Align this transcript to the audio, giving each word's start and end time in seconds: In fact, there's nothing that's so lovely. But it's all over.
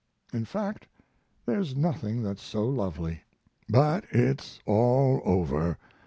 In 0.33 0.45
fact, 0.45 0.87
there's 1.45 1.75
nothing 1.75 2.23
that's 2.23 2.41
so 2.41 2.65
lovely. 2.67 3.21
But 3.69 4.05
it's 4.09 4.59
all 4.65 5.21
over. 5.23 5.77